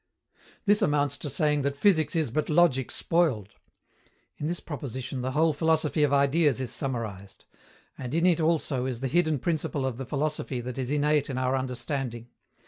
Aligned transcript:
This 0.65 0.81
amounts 0.81 1.15
to 1.19 1.29
saying 1.29 1.61
that 1.61 1.75
physics 1.75 2.15
is 2.15 2.31
but 2.31 2.49
logic 2.49 2.89
spoiled. 2.89 3.53
In 4.39 4.47
this 4.47 4.59
proposition 4.59 5.21
the 5.21 5.33
whole 5.33 5.53
philosophy 5.53 6.01
of 6.03 6.11
Ideas 6.11 6.59
is 6.59 6.71
summarized. 6.73 7.45
And 7.99 8.11
in 8.15 8.25
it 8.25 8.39
also 8.41 8.87
is 8.87 9.01
the 9.01 9.07
hidden 9.07 9.37
principle 9.37 9.85
of 9.85 9.97
the 9.99 10.05
philosophy 10.07 10.59
that 10.61 10.79
is 10.79 10.89
innate 10.89 11.29
in 11.29 11.37
our 11.37 11.55
understanding. 11.55 12.29